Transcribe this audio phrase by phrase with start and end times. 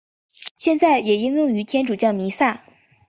[0.57, 2.65] 现在也应用于天主教弥撒。